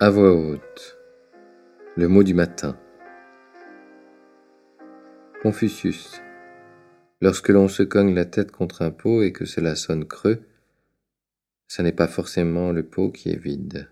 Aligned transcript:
À 0.00 0.10
voix 0.10 0.32
haute. 0.32 0.96
Le 1.96 2.06
mot 2.06 2.22
du 2.22 2.32
matin. 2.32 2.78
Confucius. 5.42 6.22
Lorsque 7.20 7.48
l'on 7.48 7.66
se 7.66 7.82
cogne 7.82 8.14
la 8.14 8.24
tête 8.24 8.52
contre 8.52 8.82
un 8.82 8.92
pot 8.92 9.22
et 9.22 9.32
que 9.32 9.44
cela 9.44 9.74
sonne 9.74 10.04
creux, 10.04 10.40
ce 11.66 11.82
n'est 11.82 11.90
pas 11.90 12.06
forcément 12.06 12.70
le 12.70 12.84
pot 12.84 13.10
qui 13.10 13.30
est 13.30 13.42
vide. 13.42 13.88